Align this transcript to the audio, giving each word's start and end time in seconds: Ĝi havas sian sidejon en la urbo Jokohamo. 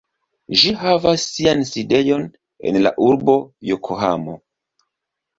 Ĝi 0.59 0.69
havas 0.83 1.25
sian 1.33 1.59
sidejon 1.71 2.23
en 2.69 2.79
la 2.85 2.93
urbo 3.09 3.35
Jokohamo. 3.73 4.35